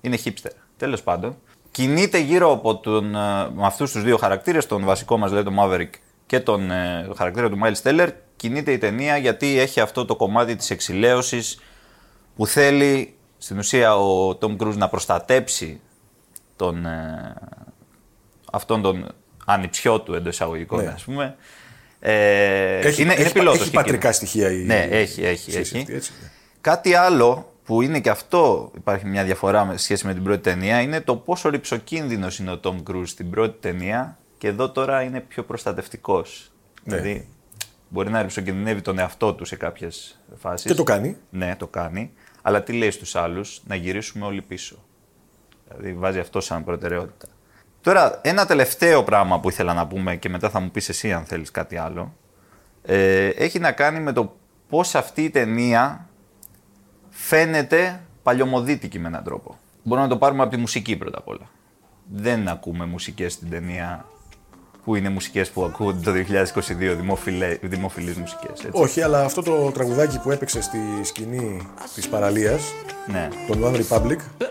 [0.00, 0.50] είναι hipster.
[0.76, 1.36] Τέλος πάντων.
[1.70, 3.18] Κινείται γύρω από τον, ε,
[3.54, 5.90] με αυτούς τους δύο χαρακτήρες, τον βασικό μας λέει τον Maverick
[6.26, 8.08] και τον ε, χαρακτήρα του Miles Teller,
[8.40, 11.58] κινείται η ταινία γιατί έχει αυτό το κομμάτι της εξηλαίωσης
[12.36, 15.80] που θέλει στην ουσία ο Tom Cruise να προστατέψει
[16.56, 17.34] τον, ε,
[18.52, 19.08] αυτόν τον
[19.44, 20.90] ανιψιό του εντός εισαγωγικών, Ναι.
[20.90, 21.36] ας πούμε.
[22.00, 24.16] Ε, Έχει, είναι, έχει, είναι πιλότος έχει και πατρικά εκείνος.
[24.16, 24.56] στοιχεία η.
[24.64, 25.78] Ναι, έχει, έχει, η σχέση έχει.
[25.78, 26.28] αυτή, έτσι, ναι.
[26.60, 30.80] Κάτι άλλο που είναι και αυτό, υπάρχει μια διαφορά με σχέση με την πρώτη ταινία,
[30.80, 35.20] είναι το πόσο ρηψοκίνδυνος είναι ο Τόμ Cruise στην πρώτη ταινία και εδώ τώρα είναι
[35.20, 36.50] πιο προστατευτικός.
[36.84, 36.96] Ναι.
[36.96, 37.28] Δηλαδή
[37.90, 40.70] μπορεί να ρηψοκινδυνεύει τον εαυτό του σε κάποιες φάσεις.
[40.70, 41.16] Και το κάνει.
[41.30, 42.12] Ναι, το κάνει.
[42.42, 44.84] Αλλά τι λέει στους άλλους, να γυρίσουμε όλοι πίσω.
[45.68, 47.26] Δηλαδή βάζει αυτό σαν προτεραιότητα.
[47.80, 51.24] Τώρα, ένα τελευταίο πράγμα που ήθελα να πούμε και μετά θα μου πεις εσύ αν
[51.24, 52.14] θέλεις κάτι άλλο.
[52.82, 54.36] Ε, έχει να κάνει με το
[54.68, 56.08] πώς αυτή η ταινία
[57.10, 59.58] φαίνεται παλιωμοδίτικη με έναν τρόπο.
[59.82, 61.50] Μπορούμε να το πάρουμε από τη μουσική πρώτα απ' όλα.
[62.12, 64.04] Δεν ακούμε μουσικές στην ταινία
[64.90, 68.68] που είναι μουσικές που ακούω το 2022, δημοφιλεί δημοφιλείς μουσικές.
[68.70, 72.62] Όχι, αλλά αυτό το τραγουδάκι που έπαιξε στη σκηνή της παραλίας.
[73.06, 73.28] Ναι.
[73.48, 74.16] Το One Republic.
[74.38, 74.44] Ε,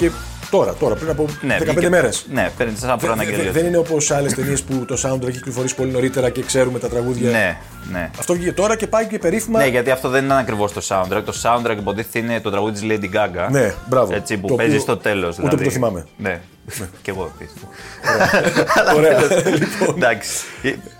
[0.00, 0.10] Και
[0.50, 2.26] τώρα, τώρα, πριν από 15 Ναι, βγήκε- μέρες.
[2.32, 3.50] Ναι, παίρνει σαν Δεν, προαναγγελία.
[3.52, 6.88] δεν είναι όπως άλλες ταινίες που το soundtrack έχει κυκλοφορήσει πολύ νωρίτερα και ξέρουμε τα
[6.88, 7.30] τραγούδια.
[7.30, 7.56] Ναι,
[7.92, 8.10] ναι.
[8.18, 9.58] Αυτό βγήκε τώρα και πάει και περίφημα.
[9.60, 11.22] Ναι, γιατί αυτό δεν είναι ακριβώς το soundtrack.
[11.24, 13.50] Το soundtrack υποτίθεται είναι το τραγούδι της Lady Gaga.
[13.50, 14.14] Ναι, μπράβο.
[14.14, 15.38] Έτσι, που Το παίζει οποίο στο τέλος.
[15.38, 16.06] ούτε που το θυμάμαι.
[16.16, 16.40] Ναι,
[17.02, 17.62] κι εγώ επίσης.
[18.96, 19.18] Ωραία.
[19.60, 20.28] λοιπόν, Εντάξει.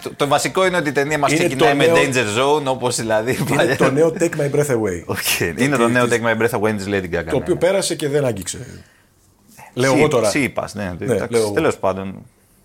[0.02, 2.64] Το, το βασικό είναι ότι η ταινία μας Είναι ξεκινάει το με νέο- Danger Zone,
[2.64, 3.36] όπως δηλαδή.
[3.50, 3.76] είναι παλιά.
[3.76, 5.02] το νέο Take My Breath Away.
[5.04, 7.24] Ok, Είναι το νέο Take My Breath Away της Lady Gaga.
[7.30, 8.58] Το οποίο πέρασε και δεν άγγιξε.
[9.74, 10.28] Λέω εγώ τώρα.
[10.30, 10.94] Σύπα, ναι.
[10.98, 11.50] Ναι, λέω εγώ.
[11.52, 12.14] Τέλος πάντων.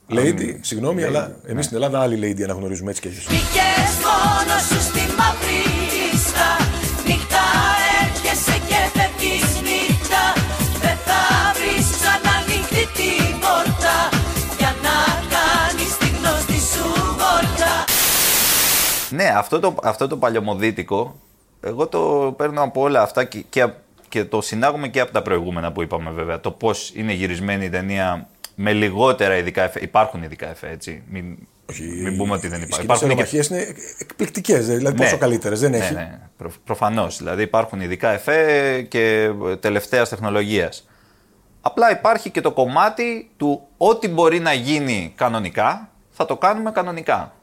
[0.09, 1.51] Lady, συγγνώμη, αλλά Ναι.
[1.51, 3.23] εμείς στην Ελλάδα άλλη lady αναγνωρίζουμε έτσι κι αλλιώς.
[3.25, 5.61] Μπήκες μόνος σου στη μαύρη
[5.93, 6.47] νύχτα
[7.07, 7.43] Νύχτα
[8.03, 10.23] έρχεσαι και φεύγεις νύχτα
[10.81, 11.21] Δεν θα
[11.57, 13.95] βρεις ξανά ανοιχτή την πόρτα
[14.57, 14.95] Για να
[15.35, 16.85] κάνεις τη γνωστή σου
[17.19, 17.73] βόλτα
[19.09, 21.15] Ναι, αυτό το, αυτό το παλιωμοδίτικο,
[21.61, 23.67] εγώ το παίρνω από όλα αυτά και, και,
[24.09, 26.39] και το συνάγουμε και από τα προηγούμενα που είπαμε βέβαια.
[26.39, 29.79] Το πώς είναι γυρισμένη η ταινία με λιγότερα ειδικά εφέ.
[29.81, 31.03] Υπάρχουν ειδικά εφέ, έτσι.
[31.09, 31.25] Μην,
[32.03, 32.71] μην πούμε ότι δεν Οι υπάρχουν.
[32.71, 34.65] σκηνές Υπάρχουν και- αερομαχίες είναι εκπληκτικές.
[34.65, 35.03] Δηλαδή, Ναι.
[35.03, 35.93] πόσο καλύτερες δεν έχει.
[35.93, 36.19] Ναι, ναι.
[36.37, 37.17] Προ, Προφανώς.
[37.17, 40.87] Δηλαδή υπάρχουν ειδικά εφέ και τελευταίας τεχνολογίας.
[41.61, 47.34] Απλά υπάρχει και το κομμάτι του ό,τι μπορεί να γίνει κανονικά, θα το κάνουμε κανονικά.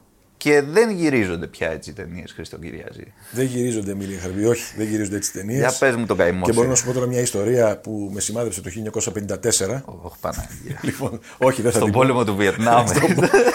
[0.43, 3.13] Και δεν γυρίζονται πια έτσι οι ταινίες Χρήστο Κυριαζή.
[3.31, 5.59] Δεν γυρίζονται Εμίλια Χαρμπή, όχι, δεν γυρίζονται έτσι ταινίες.
[5.59, 6.57] Για πες μου τον καημό Και σου.
[6.57, 9.81] μπορώ να σου πω τώρα μια ιστορία που με σημάδεψε το 1954.
[9.85, 10.79] Ωχ, Παναγία.
[10.81, 11.99] λοιπόν, όχι, δεν θα Στον την πω.
[11.99, 12.85] πόλεμο του Βιετνάμ.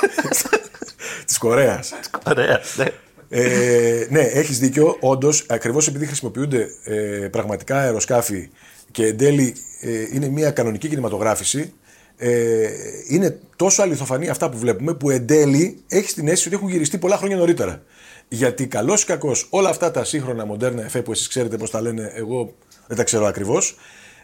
[1.26, 1.92] Της Κορέας.
[2.26, 2.60] Ωραία.
[2.76, 2.84] ναι.
[3.28, 4.96] ε, ναι, έχεις δίκιο.
[5.00, 6.94] Όντως, ακριβώς επειδή χρησιμοποιούνται ε,
[7.30, 8.48] πραγματικά αεροσκάφη
[8.90, 11.72] και εν τέλει ε, είναι μια κανονική κινηματογράφηση,
[12.18, 12.68] ε,
[13.08, 16.98] είναι τόσο αληθοφανή αυτά που βλέπουμε που εν τέλει έχει την αίσθηση ότι έχουν γυριστεί
[16.98, 17.82] πολλά χρόνια νωρίτερα.
[18.28, 21.80] Γιατί καλός ή κακός όλα αυτά τα σύγχρονα μοντέρνα εφέ που εσείς ξέρετε πώς τα
[21.80, 22.54] λένε, εγώ
[22.86, 23.76] δεν τα ξέρω ακριβώς.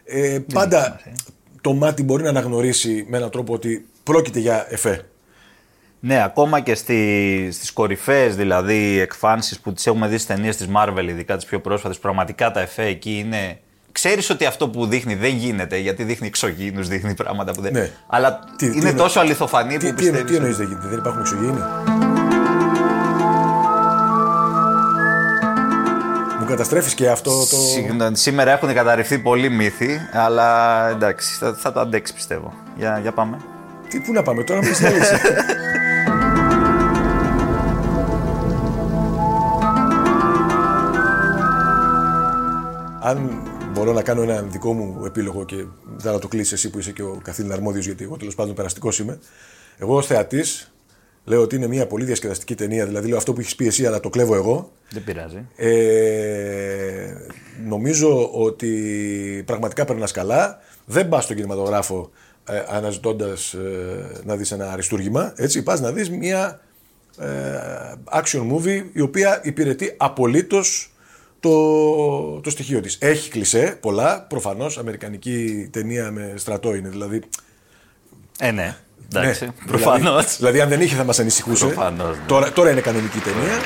[0.04, 1.00] Ε, πάντα
[1.60, 5.04] το μάτι μπορεί να αναγνωρίσει με έναν τρόπο ότι πρόκειται για εφέ.
[6.00, 10.66] Ναι, ακόμα και στη, στις κορυφαίες δηλαδή εκφάνσεις που τις έχουμε δει στις ταινίες της
[10.76, 13.58] Marvel, ειδικά τις πιο πρόσφατες, πραγματικά τα εφέ εκεί είναι...
[13.94, 17.72] Ξέρεις ότι αυτό που δείχνει δεν γίνεται, γιατί δείχνει εξωγήινους, δείχνει πράγματα που δεν...
[17.72, 17.90] Ναι.
[18.06, 20.30] Αλλά Τι- τι είναι εννο- τόσο αληθοφανή Τι, που τι, εννο- πιστεύεις...
[20.30, 21.60] τι εννοείς δεν γίνεται, δεν υπάρχουν εξωγήινοι;
[26.40, 27.56] Μου καταστρέφεις και αυτό το.
[27.56, 32.52] Συγγνώμη, Σήμερα έχουν καταρριφθεί πολλοί μύθοι, αλλά εντάξει, θα, θα το αντέξεις πιστεύω.
[32.76, 33.36] Για, για πάμε.
[33.88, 35.20] Τι, πού να πάμε τώρα, μου την αλήθεια.
[43.00, 43.40] Αν
[43.74, 45.64] μπορώ να κάνω ένα δικό μου επίλογο και
[45.98, 48.54] θα να το κλείσει εσύ που είσαι και ο καθήλυνα αρμόδιος, γιατί εγώ τέλος πάντων
[48.54, 49.18] περαστικός είμαι.
[49.78, 50.72] Εγώ ως θεατής
[51.24, 52.86] λέω ότι είναι μια πολύ διασκεδαστική ταινία.
[52.86, 54.72] Δηλαδή λέω αυτό που έχεις πει εσύ, αλλά το κλέβω εγώ.
[54.90, 55.46] Δεν πειράζει.
[55.56, 57.14] Ε,
[57.66, 60.58] νομίζω ότι πραγματικά περνάς καλά.
[60.84, 62.10] Δεν πας στον κινηματογράφο
[62.48, 63.56] ε, αναζητώντας
[64.24, 65.32] να δεις ένα αριστούργημα.
[65.36, 66.60] Έτσι, πας να δεις μια
[67.18, 67.26] ε,
[68.12, 70.93] action movie η οποία υπηρετεί απολύτως
[71.44, 72.98] το, το στοιχείο της.
[73.00, 77.22] Έχει κλισέ πολλά, προφανώς, αμερικανική ταινία με στρατό είναι, δηλαδή...
[78.38, 78.76] Ε, ναι.
[79.14, 80.02] Εντάξει, ναι, προφανώς.
[80.04, 81.66] Δηλαδή, δηλαδή, αν δεν είχε θα μας ανησυχούσε.
[81.66, 82.22] Προφανώς, ναι.
[82.26, 83.58] Τώρα, τώρα είναι κανονική ταινία.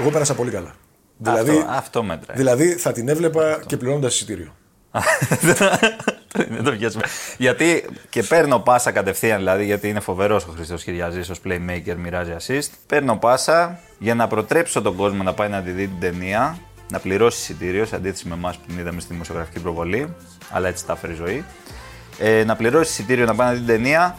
[0.00, 0.74] Εγώ πέρασα πολύ καλά.
[1.16, 2.36] Δηλαδή, αυτό, αυτό μέτράει.
[2.36, 4.54] δηλαδή θα την έβλεπα και πληρώνοντας εισιτήριο.
[6.54, 7.04] Δεν το πιάσουμε.
[7.38, 12.36] γιατί και παίρνω πάσα κατευθείαν, δηλαδή, γιατί είναι φοβερός ο Χρήστο Κυριαζής ως playmaker, μοιράζει
[12.38, 12.68] assist.
[12.86, 16.58] Παίρνω πάσα για να προτρέψω τον κόσμο να πάει να τη δει την ταινία,
[16.90, 20.14] να πληρώσει εισιτήριο σε αντίθεση με εμάς που την είδαμε στη δημοσιογραφική προβολή.
[20.50, 21.44] Αλλά έτσι τα έφερε η ζωή.
[22.18, 24.16] Ε, να πληρώσει εισιτήριο να πάει να δει την ταινία.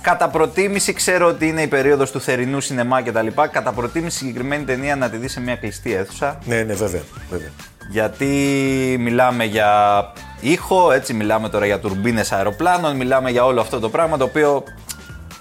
[0.00, 3.26] Κατά προτίμηση, ξέρω ότι είναι η περίοδος του θερινού σινεμά κτλ.
[3.50, 6.38] Κατά προτίμηση, συγκεκριμένη ταινία να τη δει σε μια κλειστή αίθουσα.
[6.44, 7.02] Ναι, ναι, βέβαια.
[7.30, 7.48] βέβαια.
[7.90, 8.26] Γιατί
[8.98, 9.72] μιλάμε για
[10.40, 14.62] ήχο, έτσι μιλάμε τώρα για τουρμπίνες αεροπλάνων, μιλάμε για όλο αυτό το πράγμα το οποίο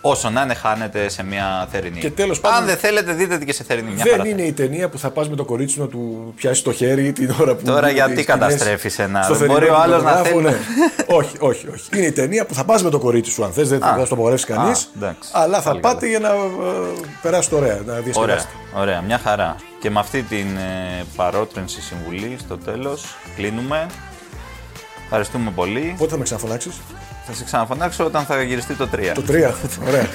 [0.02, 2.00] όσο να είναι χάνεται σε μια θερινή.
[2.00, 3.92] Και τέλος πάντων- Αν δεν θέλετε δείτε και σε θερινή.
[3.92, 6.34] Μια δεν χαρά είναι η ταινία που θα πας με το κορίτσι σου να του
[6.36, 7.64] πιάσει το χέρι την ώρα που.
[7.66, 10.50] Τώρα γίνονται γιατί οι σκηνές καταστρέφεις ένα, στο δεν θερινό μπορεί ο άλλος να κινηματογράφο,
[10.50, 10.60] θέλει-
[11.08, 11.16] ναι.
[11.16, 11.84] όχι, όχι, όχι.
[11.98, 14.00] Είναι η ταινία που θα πας με το κορίτσι σου, αν θες, δεν θα Α.
[14.00, 14.84] σου το απογορεύσει κανείς.
[14.84, 15.30] Α, εντάξει.
[15.34, 16.34] Αλλά θα Πάλι πάτε για να ε,
[17.22, 18.50] περάσετε ωραία, να Ωραία, διασκεδάσετε.
[18.76, 19.56] ωραία, μια χαρά.
[19.80, 23.06] Και με αυτή την ε, παρότρινση συμβουλή στο τέλος
[23.36, 23.86] κλείνουμε.
[25.06, 25.96] Ευχαριστούμε πολύ.
[25.98, 26.82] Πότε θα με ξαναφωνάξεις,
[27.26, 29.12] Θα σε ξαναφωνάξω όταν θα γυριστεί το 3.
[29.13, 29.54] Το 3.
[29.88, 30.08] Ωραία.